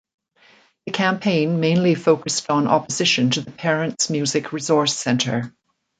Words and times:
The 0.87 0.93
campaign 0.93 1.59
mainly 1.59 1.93
focused 1.93 2.49
on 2.49 2.67
opposition 2.67 3.29
to 3.29 3.41
the 3.41 3.51
Parents 3.51 4.09
Music 4.09 4.51
Resource 4.51 4.95
Center. 4.95 5.53